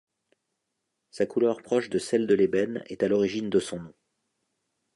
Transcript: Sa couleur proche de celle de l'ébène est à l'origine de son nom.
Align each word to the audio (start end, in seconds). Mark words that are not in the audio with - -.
Sa 1.11 1.27
couleur 1.27 1.61
proche 1.61 1.91
de 1.91 1.99
celle 1.99 2.25
de 2.25 2.33
l'ébène 2.33 2.83
est 2.87 3.03
à 3.03 3.07
l'origine 3.07 3.51
de 3.51 3.59
son 3.59 3.79
nom. 3.81 3.93